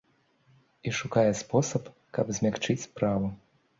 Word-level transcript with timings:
І 0.87 0.93
шукае 1.01 1.27
спосаб, 1.41 1.83
каб 2.19 2.33
змякчыць 2.39 2.83
справу. 2.89 3.33